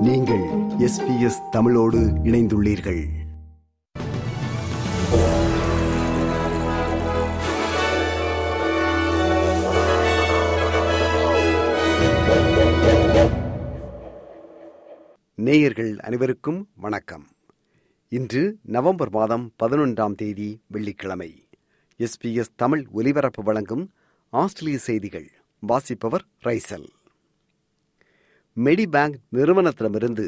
நீங்கள் 0.00 0.42
எஸ்பிஎஸ் 0.78 1.48
தமிழோடு 1.50 1.98
இணைந்துள்ளீர்கள். 1.98 3.04
நேயர்கள் 15.34 15.98
அனைவருக்கும் 15.98 16.68
வணக்கம். 16.74 17.26
இன்று 18.08 18.58
நவம்பர் 18.62 19.10
மாதம் 19.10 19.52
பதினொன்றாம் 19.62 20.14
தேதி 20.14 20.62
வெள்ளிக்கிழமை. 20.66 21.48
எஸ்பிஎஸ் 21.98 22.54
தமிழ் 22.56 22.86
ஒலிபரப்பு 22.92 23.42
வழங்கும் 23.42 23.90
ஆஸ்திரேலிய 24.30 24.78
செய்திகள் 24.78 25.30
வாசிப்பவர் 25.60 26.24
ரைசல். 26.44 26.98
மெடிபேங்க் 28.64 29.18
நிறுவனத்திடமிருந்து 29.36 30.26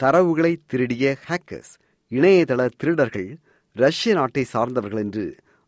தரவுகளை 0.00 0.52
திருடிய 0.66 1.04
ஹேக்கர்ஸ் 1.26 1.72
இணையதள 2.10 2.60
திருடர்கள் 2.76 3.30
ரஷ்ய 3.76 4.12
நாட்டை 4.14 4.44
சார்ந்தவர்கள் 4.52 5.02
என்று 5.02 5.24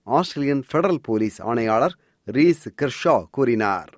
ஆஸ்திரேலியன் 0.07 0.63
பெடரல் 0.73 1.03
போலீஸ் 1.03 1.39
ஆணையாளர் 1.43 1.95
ரீஸ் 2.29 2.67
கெர்ஷா 2.81 3.17
கூறினார். 3.31 3.91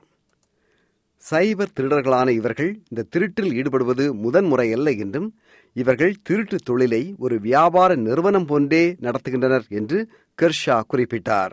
சைபர் 1.22 1.74
திருடர்களான 1.76 2.28
இவர்கள் 2.28 2.70
இந்த 2.88 3.06
திருட்டில் 3.12 3.52
ஈடுபடுவது 3.60 4.04
முதன்முறை 4.24 4.68
அல்ல 4.72 4.90
என்றும் 5.04 5.28
இவர்கள் 5.76 6.14
திருட்டு 6.22 6.58
தொழிலை 6.64 7.02
ஒரு 7.18 7.36
வியாபார 7.40 7.90
நிறுவனம் 8.06 8.48
போன்றே 8.50 8.84
நடத்துகின்றனர் 9.06 9.66
என்று 9.80 9.98
கெர்ஷா 10.38 10.76
குறிப்பிட்டார். 10.92 11.52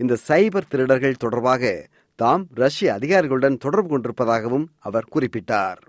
இந்த 0.00 0.16
சைபர் 0.28 0.70
திருடர்கள் 0.72 1.22
தொடர்பாக 1.24 1.62
தாம் 2.19 2.43
ரஷ்ய 2.63 2.93
அதிகாரிகளுடன் 2.93 3.57
தொடர்பு 3.65 3.89
கொண்டிருப்பதாகவும் 3.93 4.67
அவர் 4.89 5.11
குறிப்பிட்டார் 5.15 5.79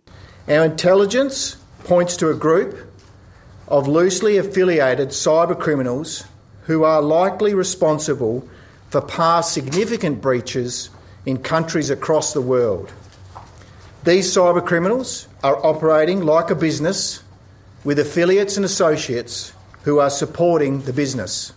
Our 0.48 0.64
intelligence 0.64 1.38
points 1.84 2.14
to 2.20 2.26
a 2.28 2.38
group 2.46 2.72
of 3.68 3.88
loosely 3.88 4.34
affiliated 4.38 5.08
cyber 5.24 5.56
criminals 5.64 6.10
who 6.68 6.84
are 6.84 7.02
likely 7.18 7.52
responsible 7.54 8.36
for 8.92 9.00
past 9.16 9.52
significant 9.52 10.16
breaches 10.20 10.72
in 11.26 11.36
countries 11.52 11.90
across 11.90 12.32
the 12.32 12.44
world. 12.54 12.86
These 14.04 14.26
cyber 14.36 14.64
criminals 14.64 15.10
are 15.42 15.58
operating 15.64 16.20
like 16.24 16.50
a 16.50 16.54
business 16.54 17.00
with 17.84 17.98
affiliates 17.98 18.56
and 18.56 18.64
associates 18.64 19.34
who 19.84 19.98
are 19.98 20.10
supporting 20.10 20.82
the 20.82 20.92
business. 20.92 21.52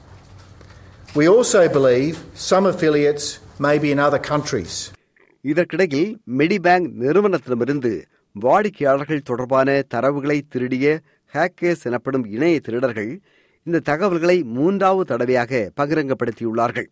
We 1.16 1.28
also 1.28 1.68
believe 1.70 2.24
some 2.36 2.66
affiliates 2.66 3.40
maybe 3.59 3.91
in 3.91 3.99
other 3.99 4.19
countries. 4.19 4.93
இதற்கிடையில் 5.41 6.19
Medibank 6.39 6.89
நிறுவனத்திடமிருந்து 7.01 8.03
வாடிக்கையாளர்கள் 8.33 9.21
தொடர்பான 9.21 9.85
தரவுகளை 9.95 10.41
திருடிய 10.49 11.01
hackers 11.35 11.83
எனப்படும் 11.83 12.25
இணைய 12.25 12.61
திருடர்கள் 12.61 13.21
இந்த 13.63 13.81
தகவல்களை 13.81 14.43
மூன்றாவது 14.43 15.05
தடவையாக 15.05 15.71
பகிரங்கப்படுத்தியுள்ளார்கள். 15.77 16.87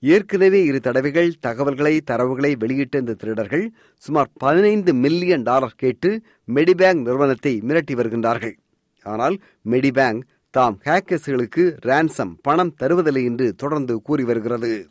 ஏற்கனவே 0.00 0.64
இரு 0.64 0.80
தடவைகள் 0.80 1.32
தகவல்களை 1.40 2.00
தரவுகளை 2.10 2.58
வெளியிட்ட 2.58 2.98
இந்த 2.98 3.14
திருடர்கள் 3.14 3.72
சுமார் 3.96 4.30
பதினைந்து 4.34 4.94
மில்லியன் 4.94 5.42
டாலர் 5.42 5.76
கேட்டு 5.76 6.22
மெடிபேங்க் 6.54 7.02
நிறுவனத்தை 7.02 7.62
மிரட்டி 7.68 7.94
வருகின்றார்கள். 7.94 8.56
ஆனால் 9.02 9.38
மெடிபேங்க் 9.70 10.20
தாம் 10.50 10.80
ஹேக்கர்ஸ்களுக்கு 10.84 11.64
ரேன்சம் 11.86 12.34
பணம் 12.42 12.74
தருவதில்லை 12.80 13.24
என்று 13.24 13.54
தொடர்ந்து 13.54 14.00
கூறி 14.00 14.24
வருகிறது. 14.24 14.88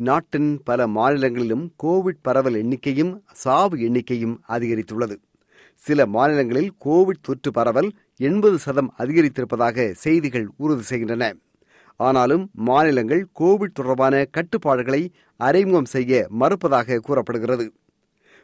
நாட்டின் 0.00 0.62
பல 0.64 0.86
மாநிலங்களிலும் 0.86 1.74
கோவிட் 1.82 2.20
பரவல் 2.22 2.54
எண்ணிக்கையும் 2.54 3.12
சாவு 3.32 3.76
எண்ணிக்கையும் 3.76 4.36
அதிகரித்துள்ளது. 4.48 5.16
சில 5.74 6.06
மாநிலங்களில் 6.06 6.70
கோவிட் 6.84 7.22
தொற்று 7.22 7.50
பரவல் 7.50 7.90
எண்பது 8.16 8.58
சதம் 8.58 8.94
அதிகரித்திருப்பதாக 8.98 9.90
செய்திகள் 9.90 10.46
உறுதி 10.56 10.82
செய்கின்றன. 10.82 11.36
ஆனாலும் 11.96 12.50
மாநிலங்கள் 12.52 13.26
கோவிட் 13.40 13.74
தொடர்பான 13.74 14.24
கட்டுப்பாடுகளை 14.30 15.02
அறிமுகம் 15.36 15.84
செய்ய 15.84 16.28
மறுப்பதாக 16.40 16.98
கூறப்படுகிறது. 16.98 17.72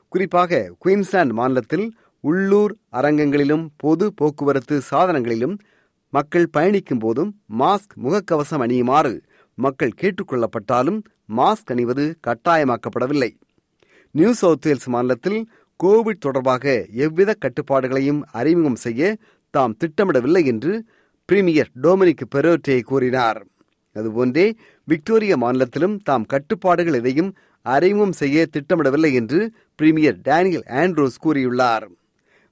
குறிப்பாக 0.08 0.72
குயின்ஸ்லாந்து 0.78 1.34
மாநிலத்தில் 1.34 1.86
உள்ளூர் 2.20 2.74
அரங்கங்களிலும் 2.92 3.66
பொது 3.76 4.12
போக்குவரத்து 4.14 4.80
சாதனங்களிலும் 4.90 5.58
மக்கள் 6.08 6.48
பயணிக்கும் 6.48 6.98
போதும் 6.98 7.30
மாஸ்க் 7.58 7.94
முகக்கவசம் 8.04 8.64
அணியுமாறு 8.66 9.14
மக்கள் 9.54 9.96
கேட்டுக்கொள்ளப்பட்டாலும் 10.00 11.02
மாஸ்க் 11.36 11.70
அணிவது 11.70 12.18
கட்டாயமாக்கப்படவில்லை. 12.26 13.30
நியூ 14.10 14.32
சவுத் 14.32 14.66
வேல்ஸ் 14.66 14.88
மாநிலத்தில் 14.88 15.50
கோவிட் 15.84 16.18
தொடர்பாக 16.18 16.86
எவ்வித 16.92 17.36
கட்டுப்பாடுகளையும் 17.40 18.20
அறிமுகம் 18.32 18.76
செய்ய 18.76 19.16
தாம் 19.50 19.76
திட்டமிடவில்லை 19.76 20.44
என்று 20.44 20.84
பிரீமியர் 21.24 21.70
டொமினிக் 21.82 22.24
பெரோட்டே 22.34 22.80
கூறினார். 22.80 23.46
அதுபோன்றே 23.94 24.52
விக்டோரியா 24.84 25.36
மாநிலத்திலும் 25.36 25.98
தாம் 25.98 26.24
கட்டுப்பாடுகள் 26.24 26.94
எதையும் 26.94 27.34
அறிமுகம் 27.62 28.12
செய்ய 28.12 28.46
திட்டமிடவில்லை 28.46 29.12
என்று 29.12 29.52
பிரீமியர் 29.74 30.20
டேனியல் 30.20 30.64
ஆண்ட்ரோஸ் 30.68 31.20
கூறியுள்ளார். 31.24 31.86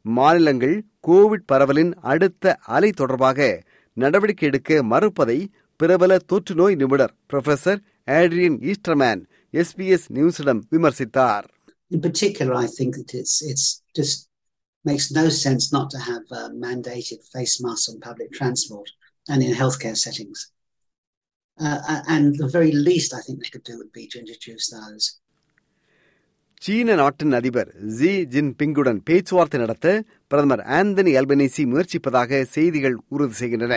மாநிலங்கள் 0.03 0.85
கோவிட் 1.09 1.49
பரவலின் 1.53 1.95
அடுத்த 1.95 2.55
அலை 2.67 2.91
தொடர்பாக 2.91 3.62
நடவடிக்கை 3.93 4.49
எடுக்க 4.49 4.83
மறுப்பதை 4.83 5.51
பிரபல 5.82 6.19
தொற்று 6.31 6.54
நோய் 6.54 6.76
நிபுணர் 6.82 7.15
ப்ரொஃபசர் 7.32 7.81
ஆட்ரியன் 8.19 8.59
ஈஸ்டர்மேன் 8.72 9.22
எஸ்பிஎஸ் 9.54 10.09
நியூஸிடம் 10.19 10.62
விமர்சித்தார் 10.75 11.48
In 11.91 12.00
particular, 12.00 12.54
I 12.56 12.69
think 12.69 12.93
that 12.98 13.10
it's 13.12 13.34
it's 13.43 13.65
just 13.94 14.19
makes 14.84 15.06
no 15.12 15.25
sense 15.38 15.65
not 15.72 15.87
to 15.91 15.98
have 16.00 16.25
uh, 16.32 16.38
mandated 16.62 17.20
face 17.34 17.56
masks 17.60 17.88
on 17.91 17.97
public 18.00 18.31
transport 18.32 18.88
and 19.26 19.41
in 19.43 19.53
healthcare 19.53 19.97
settings. 19.97 20.38
Uh, 21.59 21.78
and 22.09 22.28
the 22.37 22.49
very 22.49 22.72
least 22.87 23.10
I 23.12 23.20
think 23.20 23.37
they 23.41 23.50
could 23.54 23.64
do 23.64 23.76
would 23.78 23.93
be 23.93 24.06
to 24.06 24.19
introduce 24.19 24.69
those. 24.70 25.04
சீன 26.62 26.94
நாட்டின் 26.94 27.37
அதிபர் 27.38 27.70
G 27.99 28.10
ஜின்பிங்குடன் 28.34 29.00
பேச்சுவார்த்தை 29.09 29.59
நடத்த 29.62 29.87
பிரதமர் 30.31 30.62
Anthony 30.76 31.12
Albanese 31.20 31.62
முயற்சிப்பதாக 31.70 32.41
செய்திகள் 32.53 32.97
உறுதி 33.14 33.37
செய்கின்றன 33.41 33.76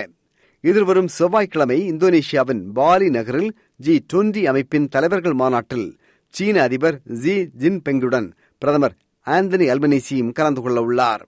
எதிர்வரும் 0.70 1.08
செவ்வாய்க்கிழமை 1.08 1.78
இந்தோனேஷியாவின் 1.92 2.62
பாலி 2.78 3.08
நகரில் 3.10 3.50
ஜி 3.76 3.96
டுவெண்டி 4.14 4.42
அமைப்பின் 4.52 4.88
தலைவர்கள் 4.88 5.36
மாநாட்டில் 5.42 5.88
சீன 6.34 6.62
அதிபர் 6.62 6.98
ஜி 7.24 7.36
ஜின்பெங்குடன் 7.62 8.28
பிரதமர் 8.62 8.96
ஆந்தனி 9.28 9.66
அல்பனீசியும் 9.74 10.32
கலந்து 10.32 10.62
கொள்ள 10.62 10.82
உள்ளார். 10.82 11.24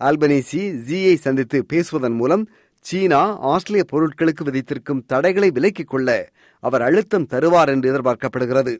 அல்பனீசி 0.00 0.62
ஜியை 0.88 1.14
சந்தித்து 1.14 1.58
பேசுவதன் 1.64 2.12
மூலம் 2.12 2.44
சீனா 2.84 3.22
ஆஸ்திரேலிய 3.52 3.84
பொருட்களுக்கு 3.92 4.44
விதித்திருக்கும் 4.48 5.04
தடைகளை 5.06 5.50
விலக்கிக் 5.50 5.90
கொள்ள 5.92 6.10
அவர் 6.62 6.82
அழுத்தம் 6.82 7.28
தருவார் 7.32 7.68
என்று 7.68 7.90
எதிர்பார்க்கப்படுகிறது. 7.92 8.74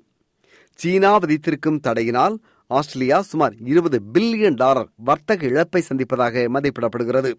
சீனா 0.78 1.18
விதித்திருக்கும் 1.18 1.82
தடையினால் 1.88 2.36
ஆஸ்திரேலியா 2.70 3.20
சுமார் 3.22 3.54
இருபது 3.64 4.00
பில்லியன் 4.14 4.60
டாலர் 4.62 4.88
வர்த்தக 5.08 5.46
இழப்பை 5.46 5.82
சந்திப்பதாக 5.88 6.46
மதிப்பிடப்படுகிறது. 6.54 7.32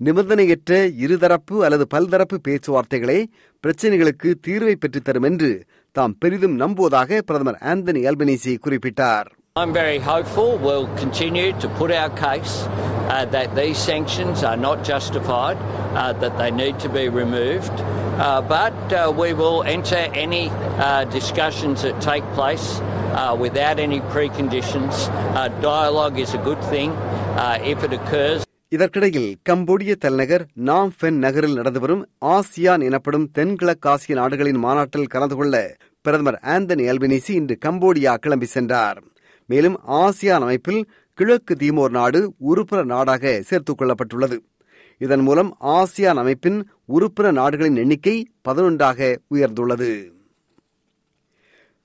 நிபந்தனையற்ற 0.00 0.72
இருதரப்பு 1.04 1.56
அல்லது 1.66 1.84
பல்தரப்பு 1.94 2.36
பேச்சுவார்த்தைகளே 2.46 3.18
பிரச்சினைகளுக்கு 3.64 4.30
தீர்வை 4.46 4.74
பெற்றுத்தரும் 4.82 5.26
என்று 5.30 5.50
தாம் 5.96 6.16
பெரிதும் 6.18 6.56
நம்புவதாக 6.62 7.20
பிரதமர் 7.28 7.60
ஆந்தனி 7.72 8.02
அல்பனீசி 8.10 8.54
குறிப்பிட்டார் 8.66 9.30
I'm 9.56 9.72
very 9.74 9.98
hopeful 10.00 10.56
we'll 10.58 10.86
continue 10.96 11.48
to 11.54 11.68
put 11.70 11.90
our 11.92 12.12
case 12.18 12.52
uh, 12.64 13.26
that 13.26 13.54
these 13.54 13.76
sanctions 13.88 14.42
are 14.42 14.56
not 14.58 14.78
justified, 14.82 15.58
uh, 15.94 16.14
that 16.14 16.38
they 16.38 16.50
need 16.52 16.78
to 16.80 16.88
be 16.90 17.10
removed. 17.10 17.74
Uh, 17.78 18.40
but 18.50 18.72
uh, 18.92 19.12
we 19.14 19.34
will 19.34 19.62
enter 19.64 20.00
any 20.16 20.44
uh, 20.48 21.04
discussions 21.10 21.82
that 21.82 22.00
take 22.02 22.24
place 22.32 22.66
uh, 22.80 23.36
without 23.38 23.78
any 23.78 24.00
preconditions. 24.14 24.94
Uh, 25.10 25.48
dialogue 25.60 26.18
is 26.18 26.32
a 26.32 26.38
good 26.40 26.64
thing 26.66 26.92
uh, 27.36 27.58
if 27.64 27.84
it 27.84 27.92
occurs. 27.92 28.42
இதற்கிடையில் 28.72 29.36
கம்போடிய 29.48 29.94
தலைநகர் 29.94 30.46
நாம் 30.54 30.92
ஃபென் 31.00 31.18
நகரில் 31.24 31.54
நடந்து 31.54 31.80
வரும் 31.80 32.08
ASEAN 32.20 32.82
எனப்படும் 32.82 33.30
தென்கிழக்காசிய 33.34 34.12
நாடுகளின் 34.12 34.58
மாநாட்டில் 34.58 35.06
கலந்து 35.06 35.36
கொள்ள 35.36 35.76
பிரதமர் 36.00 36.38
ஆந்தனி 36.42 36.84
அல்பினிசி 36.92 37.30
இன்று 37.30 37.58
கம்போடியா 37.64 38.14
கிளம்பி 38.14 38.46
சென்றார். 38.46 39.02
மேலும் 39.46 39.80
ஆசியான் 39.86 40.40
அமைப்பில் 40.40 40.90
கிழக்கு 41.14 41.54
தீமோர் 41.54 41.90
நாடு 41.90 42.34
உறுப்பினர் 42.38 42.84
நாடாக 42.84 43.42
சேர்த்துக் 43.42 43.82
கொள்ளப்பட்டுள்ளது. 43.82 44.38
இதன் 44.98 45.20
மூலம் 45.20 45.56
ஆசியான் 45.60 46.16
அமைப்பின் 46.16 46.70
உறுப்பினர் 46.86 47.32
நாடுகளின் 47.32 47.76
எண்ணிக்கை 47.76 48.26
பதினொன்றாக 48.48 49.16
உயர்ந்துள்ளது. 49.34 50.12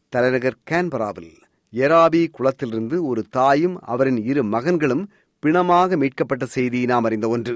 தலைநகர் 0.09 0.57
கேன்பராவில் 0.71 1.33
எராபி 1.73 2.27
குளத்திலிருந்து 2.31 3.05
ஒரு 3.05 3.23
தாயும் 3.29 3.79
அவரின் 3.81 4.23
இரு 4.25 4.43
மகன்களும் 4.43 5.07
பிணமாக 5.43 5.97
மீட்கப்பட்ட 5.97 6.45
செய்தி 6.45 6.85
நாம் 6.85 7.03
அறிந்த 7.03 7.27
ஒன்று. 7.27 7.55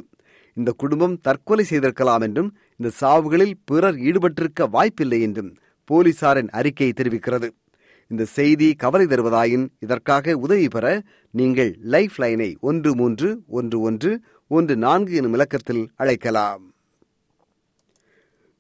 இந்த 0.58 0.72
குடும்பம் 0.72 1.20
தற்கொலை 1.20 1.64
செய்திருக்கலாம் 1.64 2.22
என்றும் 2.22 2.50
இந்த 2.78 2.90
சாவுகளில் 3.02 3.56
பிறர் 3.66 3.96
ஈடுபட்டிருக்க 3.96 4.70
வாய்ப்பில்லை 4.70 5.22
என்றும் 5.22 5.52
போலீசாரின் 5.90 6.50
அறிக்கை 6.50 6.90
தெரிவிக்கிறது. 6.96 7.50
இந்த 8.12 8.24
செய்தி 8.38 8.68
கவலை 8.74 9.06
தருவதாயின் 9.06 9.66
இதற்காக 9.80 10.36
உதவி 10.38 10.68
பெற 10.68 10.86
நீங்கள் 11.32 11.72
லைஃப் 11.94 12.18
லைனை 12.18 12.50
ஒன்று 12.60 12.96
மூன்று 12.96 13.30
ஒன்று 13.48 13.80
ஒன்று 13.82 14.12
ஒன்று 14.48 14.76
நான்கு 14.78 15.14
எனும் 15.16 15.34
இலக்கத்தில் 15.34 15.84
அழைக்கலாம். 15.96 16.64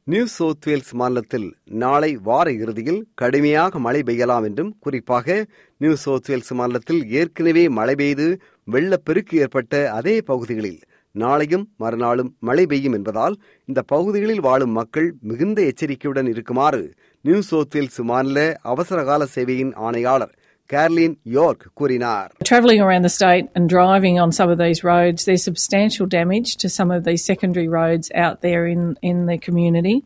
நியூ 0.08 0.26
சவுத் 0.26 0.66
வேல்ஸ் 0.66 0.94
மாநிலத்தில் 0.94 1.48
நாளை 1.82 2.10
வார 2.28 2.48
இறுதியில் 2.52 3.02
கடுமையாக 3.14 3.80
மழை 3.80 4.02
பெய்யலாம் 4.06 4.44
என்றும் 4.44 4.72
குறிப்பாக 4.80 5.46
நியூ 5.78 5.94
சவுத் 5.96 6.30
வேல்ஸ் 6.30 6.54
மாநிலத்தில் 6.54 7.02
ஏற்கனவே 7.10 7.70
மழை 7.70 7.96
பெய்து 7.96 8.28
வெள்ளப்பெருக்கு 8.71 9.35
ஏற்பட்ட 9.45 9.75
அதே 9.99 10.15
பகுதிகளில் 10.31 10.81
நாளையும் 11.15 11.67
மறுநாளும் 11.77 12.31
மழை 12.39 12.65
பெய்யும் 12.67 12.97
என்பதால் 12.99 13.37
இந்த 13.69 13.81
பகுதிகளில் 13.93 14.43
வாழும் 14.47 14.75
மக்கள் 14.79 15.07
மிகுந்த 15.31 15.61
எச்சரிக்கையுடன் 15.71 16.29
இருக்குமாறு 16.33 16.83
நியூ 17.25 17.39
சவுத் 17.51 17.77
வேல்ஸ் 17.77 18.01
மாநில 18.11 18.41
அவசரகால 18.73 19.27
சேவையின் 19.35 19.73
ஆணையாளர் 19.87 20.35
கேர்லின் 20.71 21.17
யோர்க் 21.37 21.65
கூறினார் 21.75 22.31
Travelling 22.51 22.81
around 22.87 23.03
the 23.03 23.15
state 23.19 23.47
and 23.57 23.67
driving 23.69 24.17
on 24.25 24.31
some 24.39 24.51
of 24.55 24.59
these 24.59 24.81
roads, 24.85 25.21
there's 25.27 25.45
substantial 25.45 26.07
damage 26.19 26.51
to 26.63 26.69
some 26.79 26.91
of 26.91 27.01
these 27.09 27.25
secondary 27.25 27.69
roads 27.79 28.07
out 28.25 28.37
there 28.41 28.63
in, 28.75 28.83
in 29.11 29.19
the 29.27 29.39
community, 29.39 29.97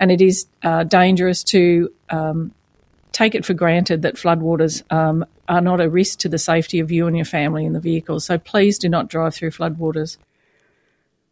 and 0.00 0.10
it 0.10 0.20
is 0.20 0.36
uh, 0.62 0.82
dangerous 0.98 1.40
to 1.54 1.62
um, 2.10 2.38
take 3.14 3.34
it 3.34 3.44
for 3.44 3.54
granted 3.54 4.02
that 4.02 4.16
floodwaters 4.16 4.76
um, 4.92 5.18
are 5.48 5.62
not 5.62 5.80
a 5.80 5.88
risk 5.90 6.18
to 6.18 6.28
the 6.28 6.40
safety 6.42 6.78
of 6.80 6.90
you 6.90 7.04
and 7.06 7.16
your 7.16 7.28
family 7.28 7.64
in 7.64 7.72
the 7.72 7.82
vehicle. 7.82 8.18
So 8.20 8.34
please 8.50 8.78
do 8.78 8.88
not 8.88 9.06
drive 9.08 9.34
through 9.34 9.52
floodwaters. 9.58 10.12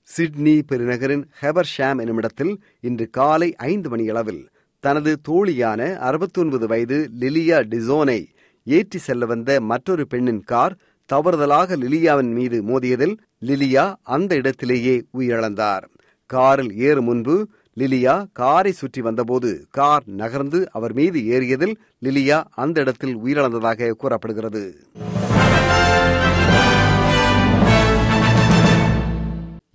Sydney 0.09 0.55
பெருநகரின் 0.69 1.25
Hebersham 1.41 1.99
என்னுமிடத்தில் 1.99 2.53
இன்று 2.81 3.07
காலை 3.11 3.49
ஐந்து 3.67 3.89
மணியளவில் 3.89 4.43
தனது 4.85 5.13
தோழியான 5.29 5.81
அறுபத்தொன்பது 6.09 6.67
வயது 6.67 6.99
லிலியா 7.21 7.59
டிசோனை 7.73 8.21
ஏற்றி 8.67 8.99
செல்ல 8.99 9.27
வந்த 9.27 9.61
மற்றொரு 9.71 10.05
பெண்ணின் 10.07 10.43
கார் 10.45 10.77
தவறுதலாக 11.11 11.77
லிலியாவின் 11.77 12.33
மீது 12.33 12.59
மோதியதில் 12.63 13.15
லிலியா 13.47 13.85
அந்த 14.17 14.33
இடத்திலேயே 14.35 14.97
உயிரிழந்தார் 15.19 15.85
காரில் 16.31 16.73
ஏறும் 16.89 17.05
முன்பு 17.05 17.37
லிலியா 17.78 18.14
காரை 18.32 18.72
சுற்றி 18.72 19.02
வந்தபோது 19.02 19.68
கார் 19.70 20.04
நகர்ந்து 20.22 20.72
அவர் 20.72 20.94
மீது 20.94 21.20
ஏறியதில் 21.36 21.76
லிலியா 22.02 22.44
அந்த 22.56 22.80
இடத்தில் 22.80 23.16
உயிரிழந்ததாக 23.16 23.92
கூறப்படுகிறது. 23.92 24.62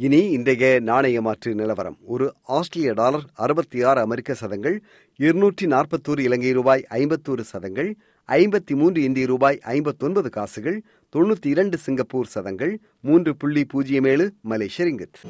இனி 0.01 0.21
இன்றைய 0.31 0.81
நாணய 0.81 1.21
மாற்று 1.21 1.55
நிலவரம். 1.55 1.97
ஒரு 2.07 2.27
ஆஸ்திரேலிய 2.49 2.93
டாலர் 2.93 3.25
அறுபத்தி 3.35 3.83
ஆறு 3.83 4.01
அமெரிக்க 4.01 4.35
சதங்கள் 4.35 4.77
இருநூற்றி 5.19 5.67
நாற்பத்தோரு 5.67 6.19
இலங்கை 6.19 6.53
ரூபாய் 6.53 6.85
ஐம்பத்தோரு 6.91 7.45
சதங்கள் 7.53 7.91
ஐம்பத்தி 8.29 8.75
மூன்று 8.75 9.03
இந்திய 9.03 9.27
ரூபாய் 9.27 9.59
ஐம்பத்தொன்பது 9.75 10.29
காசுகள் 10.29 10.79
தொண்ணூற்றி 11.15 11.47
இரண்டு 11.47 11.77
சிங்கப்பூர் 11.77 12.27
சதங்கள் 12.27 12.75
மூன்று 13.01 13.37
புள்ளி 13.37 13.65
பூஜ்ஜியம் 13.65 14.05
ஏழு 14.05 14.27
மலேசிய 14.43 14.87
ரிங்கித் 14.89 15.21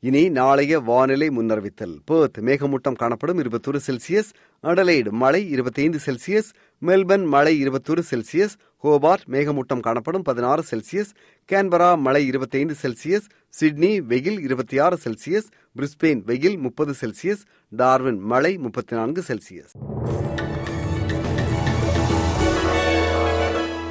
இனி 0.00 0.28
நாளைய 0.28 0.80
வானிலை 0.80 1.28
முன்னறிவித்தல். 1.28 1.94
பேர்த் 2.10 2.38
மேகமூட்டம் 2.40 2.94
காணப்படும் 2.94 3.38
இருபத்தொரு 3.38 3.80
செல்சியஸ் 3.86 4.30
அடலைடு 4.62 5.10
மழை 5.10 5.50
இருபத்தைந்து 5.50 5.98
செல்சியஸ் 6.06 6.50
மெல்பர்ன் 6.86 7.26
மழை 7.26 7.58
இருபத்தொரு 7.58 8.02
செல்சியஸ் 8.10 8.54
ஹோபார்ட் 8.84 9.24
மேகமூட்டம் 9.30 9.80
காணப்படும் 9.80 10.22
பதினாறு 10.22 10.64
செல்சியஸ் 10.70 11.10
கேன்பரா 11.52 11.98
மழை 11.98 12.26
இருபத்தைந்து 12.26 12.74
செல்சியஸ் 12.82 13.26
சிட்னி 13.48 14.00
வெயில் 14.00 14.40
இருபத்தி 14.40 14.78
ஆறு 14.78 14.98
செல்சியஸ் 15.04 15.48
பிரிஸ்பெயின் 15.76 16.22
வெயில் 16.24 16.58
முப்பது 16.58 16.94
செல்சியஸ் 17.00 17.42
டார்வின் 17.68 18.18
மழை 18.18 18.56
முப்பத்தி 18.56 18.96
நான்கு 18.96 19.24
செல்சியஸ். 19.28 19.74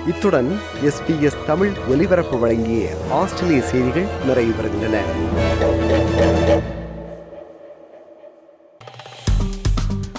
இத்துடன் 0.08 0.58
எஸ்பிஎஸ் 0.84 1.46
தமிழ் 1.46 1.72
ஒலிபரப்பு 1.90 2.40
வழங்கிய 2.40 2.84
ஆஸ்திரேலிய 3.10 3.62
செய்திகள் 3.62 4.08
நிறைவு 4.26 4.52
பெறுகின்றன 4.52 5.02